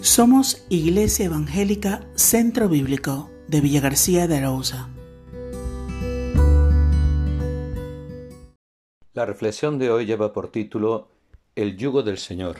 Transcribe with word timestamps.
Somos 0.00 0.64
Iglesia 0.68 1.26
Evangélica 1.26 2.06
Centro 2.14 2.68
Bíblico 2.68 3.30
de 3.48 3.60
Villa 3.60 3.80
García 3.80 4.28
de 4.28 4.36
Arauza. 4.36 4.88
La 9.12 9.26
reflexión 9.26 9.80
de 9.80 9.90
hoy 9.90 10.06
lleva 10.06 10.32
por 10.32 10.52
título 10.52 11.08
El 11.56 11.76
yugo 11.76 12.04
del 12.04 12.18
Señor. 12.18 12.58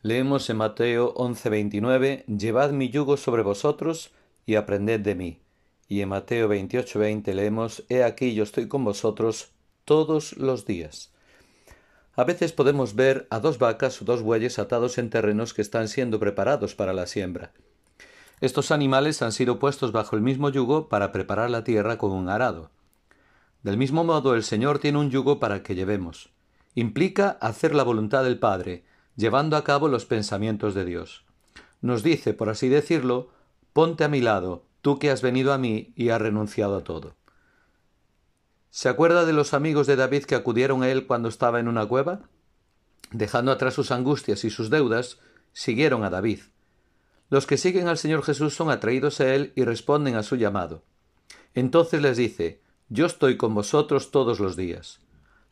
Leemos 0.00 0.48
en 0.48 0.56
Mateo 0.56 1.12
11:29, 1.14 2.24
Llevad 2.26 2.70
mi 2.72 2.88
yugo 2.88 3.18
sobre 3.18 3.42
vosotros 3.42 4.10
y 4.46 4.54
aprended 4.54 5.00
de 5.00 5.14
mí. 5.14 5.40
Y 5.88 6.00
en 6.00 6.08
Mateo 6.08 6.48
28:20 6.48 7.34
leemos, 7.34 7.84
He 7.90 8.02
aquí 8.02 8.34
yo 8.34 8.44
estoy 8.44 8.66
con 8.66 8.82
vosotros 8.82 9.50
todos 9.84 10.38
los 10.38 10.64
días 10.64 11.13
a 12.16 12.24
veces 12.24 12.52
podemos 12.52 12.94
ver 12.94 13.26
a 13.30 13.40
dos 13.40 13.58
vacas 13.58 14.00
o 14.00 14.04
dos 14.04 14.22
bueyes 14.22 14.58
atados 14.58 14.98
en 14.98 15.10
terrenos 15.10 15.54
que 15.54 15.62
están 15.62 15.88
siendo 15.88 16.20
preparados 16.20 16.74
para 16.74 16.92
la 16.92 17.06
siembra. 17.06 17.52
Estos 18.40 18.70
animales 18.70 19.22
han 19.22 19.32
sido 19.32 19.58
puestos 19.58 19.92
bajo 19.92 20.16
el 20.16 20.22
mismo 20.22 20.48
yugo 20.48 20.88
para 20.88 21.12
preparar 21.12 21.50
la 21.50 21.64
tierra 21.64 21.98
con 21.98 22.12
un 22.12 22.28
arado. 22.28 22.70
Del 23.62 23.78
mismo 23.78 24.04
modo 24.04 24.34
el 24.34 24.44
Señor 24.44 24.78
tiene 24.78 24.98
un 24.98 25.10
yugo 25.10 25.40
para 25.40 25.62
que 25.62 25.74
llevemos. 25.74 26.30
Implica 26.74 27.30
hacer 27.40 27.74
la 27.74 27.82
voluntad 27.82 28.22
del 28.24 28.38
Padre, 28.38 28.84
llevando 29.16 29.56
a 29.56 29.64
cabo 29.64 29.88
los 29.88 30.04
pensamientos 30.04 30.74
de 30.74 30.84
Dios. 30.84 31.24
Nos 31.80 32.02
dice, 32.02 32.34
por 32.34 32.48
así 32.48 32.68
decirlo, 32.68 33.30
ponte 33.72 34.04
a 34.04 34.08
mi 34.08 34.20
lado, 34.20 34.64
tú 34.82 34.98
que 34.98 35.10
has 35.10 35.22
venido 35.22 35.52
a 35.52 35.58
mí 35.58 35.92
y 35.96 36.10
has 36.10 36.20
renunciado 36.20 36.76
a 36.76 36.84
todo. 36.84 37.14
¿Se 38.76 38.88
acuerda 38.88 39.24
de 39.24 39.32
los 39.32 39.54
amigos 39.54 39.86
de 39.86 39.94
David 39.94 40.24
que 40.24 40.34
acudieron 40.34 40.82
a 40.82 40.88
él 40.88 41.06
cuando 41.06 41.28
estaba 41.28 41.60
en 41.60 41.68
una 41.68 41.86
cueva? 41.86 42.22
Dejando 43.12 43.52
atrás 43.52 43.74
sus 43.74 43.92
angustias 43.92 44.42
y 44.42 44.50
sus 44.50 44.68
deudas, 44.68 45.20
siguieron 45.52 46.02
a 46.02 46.10
David. 46.10 46.40
Los 47.30 47.46
que 47.46 47.56
siguen 47.56 47.86
al 47.86 47.98
Señor 47.98 48.24
Jesús 48.24 48.56
son 48.56 48.70
atraídos 48.70 49.20
a 49.20 49.32
Él 49.32 49.52
y 49.54 49.62
responden 49.62 50.16
a 50.16 50.24
su 50.24 50.34
llamado. 50.34 50.82
Entonces 51.54 52.02
les 52.02 52.16
dice, 52.16 52.62
Yo 52.88 53.06
estoy 53.06 53.36
con 53.36 53.54
vosotros 53.54 54.10
todos 54.10 54.40
los 54.40 54.56
días. 54.56 54.98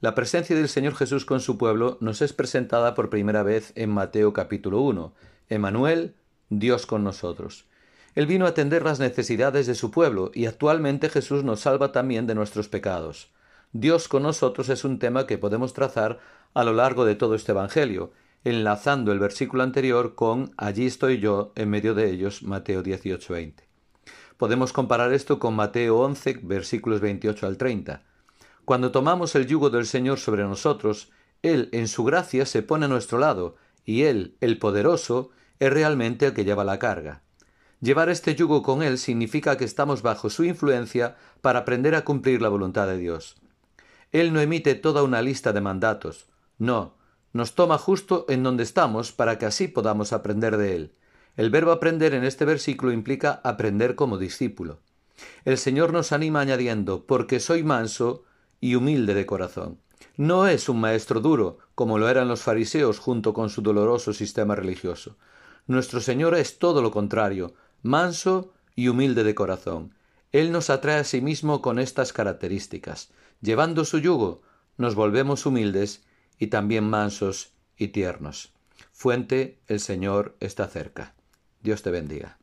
La 0.01 0.17
presencia 0.17 0.57
del 0.57 0.69
Señor 0.69 0.97
Jesús 0.97 1.25
con 1.25 1.39
su 1.39 1.59
pueblo 1.59 1.99
nos 2.01 2.23
es 2.23 2.33
presentada 2.33 2.95
por 2.95 3.09
primera 3.09 3.45
vez 3.45 3.73
en 3.77 3.91
Mateo 3.91 4.33
capítulo 4.33 4.81
1. 4.81 5.15
Emanuel, 5.49 6.17
Dios 6.49 6.87
con 6.87 7.05
nosotros. 7.05 7.67
Él 8.15 8.27
vino 8.27 8.45
a 8.45 8.51
atender 8.51 8.83
las 8.83 9.01
necesidades 9.01 9.67
de 9.67 9.75
su 9.75 9.91
pueblo 9.91 10.31
y 10.35 10.47
actualmente 10.47 11.09
Jesús 11.09 11.45
nos 11.45 11.61
salva 11.61 11.93
también 11.93 12.27
de 12.27 12.35
nuestros 12.35 12.69
pecados. 12.69 13.31
Dios 13.73 14.07
con 14.07 14.23
nosotros 14.23 14.69
es 14.69 14.85
un 14.85 14.99
tema 14.99 15.27
que 15.27 15.39
podemos 15.39 15.73
trazar 15.73 16.19
a 16.53 16.63
lo 16.63 16.75
largo 16.75 17.07
de 17.07 17.15
todo 17.15 17.35
este 17.35 17.53
Evangelio, 17.53 18.13
enlazando 18.45 19.13
el 19.13 19.19
versículo 19.19 19.63
anterior 19.63 20.15
con 20.15 20.53
Allí 20.59 20.87
estoy 20.87 21.21
yo 21.21 21.53
en 21.55 21.71
medio 21.71 21.95
de 21.95 22.11
ellos, 22.11 22.43
Mateo 22.43 22.83
18, 22.83 23.33
20. 23.33 23.65
Podemos 24.37 24.75
comparar 24.75 25.15
esto 25.15 25.39
con 25.39 25.55
Mateo 25.55 26.01
11, 26.01 26.41
versículos 26.43 27.01
28 27.01 27.47
al 27.47 27.57
30. 27.57 28.03
Cuando 28.67 28.93
tomamos 28.93 29.35
el 29.37 29.47
yugo 29.47 29.71
del 29.71 29.87
Señor 29.87 30.19
sobre 30.19 30.43
nosotros, 30.43 31.11
Él 31.43 31.71
en 31.73 31.89
su 31.89 32.05
gracia 32.05 32.45
se 32.45 32.63
pone 32.63 32.85
a 32.85 32.89
nuestro 32.89 33.19
lado, 33.19 33.57
y 33.87 34.03
Él, 34.03 34.37
el 34.41 34.59
poderoso, 34.59 35.31
es 35.59 35.73
realmente 35.73 36.27
el 36.27 36.35
que 36.35 36.45
lleva 36.45 36.65
la 36.65 36.79
carga. 36.79 37.23
Llevar 37.83 38.11
este 38.11 38.37
yugo 38.37 38.63
con 38.63 38.81
Él 38.85 38.97
significa 38.97 39.57
que 39.57 39.65
estamos 39.65 40.03
bajo 40.03 40.31
su 40.31 40.45
influencia 40.45 41.17
para 41.41 41.59
aprender 41.59 41.97
a 41.97 42.05
cumplir 42.05 42.41
la 42.41 42.49
voluntad 42.49 42.87
de 42.87 42.97
Dios. 42.97 43.35
Él 44.13 44.33
no 44.33 44.41
emite 44.41 44.77
toda 44.77 45.03
una 45.03 45.21
lista 45.21 45.53
de 45.53 45.61
mandatos, 45.61 46.27
no, 46.59 46.95
nos 47.33 47.57
toma 47.57 47.79
justo 47.79 48.25
en 48.29 48.45
donde 48.45 48.63
estamos 48.63 49.11
para 49.11 49.37
que 49.37 49.47
así 49.47 49.67
podamos 49.67 50.13
aprender 50.13 50.59
de 50.59 50.77
Él. 50.77 50.93
El 51.37 51.51
verbo 51.51 51.73
aprender 51.73 52.15
en 52.15 52.23
este 52.23 52.45
versículo 52.45 52.93
implica 52.93 53.41
aprender 53.43 53.97
como 53.97 54.17
discípulo. 54.17 54.79
El 55.45 55.59
Señor 55.59 55.93
nos 55.93 56.13
anima 56.13 56.41
añadiendo, 56.41 57.05
porque 57.05 57.41
soy 57.41 57.65
manso 57.65 58.23
y 58.61 58.77
humilde 58.77 59.13
de 59.15 59.27
corazón. 59.27 59.81
No 60.17 60.47
es 60.47 60.69
un 60.69 60.79
maestro 60.79 61.21
duro, 61.21 61.59
como 61.75 61.99
lo 61.99 62.09
eran 62.09 62.29
los 62.29 62.43
fariseos 62.43 63.01
junto 63.01 63.35
con 63.35 63.51
su 63.51 63.61
doloroso 63.61 64.13
sistema 64.13 64.55
religioso. 64.55 65.17
Nuestro 65.67 66.01
Señor 66.01 66.37
es 66.37 66.59
todo 66.59 66.81
lo 66.81 66.91
contrario, 66.91 67.55
manso 67.83 68.53
y 68.75 68.89
humilde 68.89 69.25
de 69.25 69.35
corazón. 69.35 69.95
Él 70.31 70.51
nos 70.51 70.71
atrae 70.71 71.01
a 71.01 71.05
sí 71.05 71.21
mismo 71.21 71.61
con 71.61 71.79
estas 71.79 72.13
características. 72.13 73.11
Llevando 73.41 73.85
su 73.85 73.99
yugo, 73.99 74.43
nos 74.77 74.95
volvemos 74.95 75.45
humildes 75.47 76.05
y 76.39 76.47
también 76.47 76.85
mansos 76.89 77.53
y 77.77 77.89
tiernos. 77.89 78.53
Fuente, 78.93 79.61
el 79.67 79.81
Señor 79.81 80.37
está 80.41 80.67
cerca. 80.69 81.15
Dios 81.61 81.83
te 81.83 81.91
bendiga. 81.91 82.42